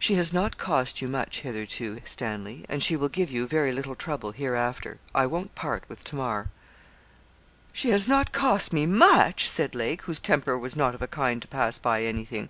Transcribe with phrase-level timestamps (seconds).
[0.00, 3.94] 'She has not cost you much hitherto, Stanley, and she will give you very little
[3.94, 4.98] trouble hereafter.
[5.14, 6.50] I won't part with Tamar.'
[7.72, 11.40] 'She has not cost me much?' said Lake, whose temper was not of a kind
[11.40, 12.48] to pass by anything.